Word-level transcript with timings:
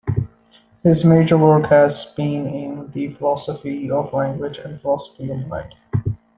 His 0.81 1.05
major 1.05 1.37
work 1.37 1.67
has 1.69 2.05
been 2.17 2.47
in 2.47 2.89
the 2.89 3.13
philosophy 3.13 3.91
of 3.91 4.11
language 4.13 4.57
and 4.57 4.81
philosophy 4.81 5.29
of 5.29 5.47
mind. 5.47 5.75